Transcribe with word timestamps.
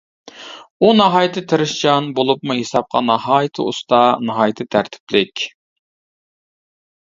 ئۇ 0.83 0.87
ناھايىتى 0.99 1.43
تىرىشچان، 1.51 2.07
بولۇپمۇ 2.21 2.57
ھېسابقا 2.61 3.03
ناھايىتى 3.11 3.69
ئۇستا، 3.73 4.03
ناھايىتى 4.33 4.69
تەرتىپلىك. 4.77 5.49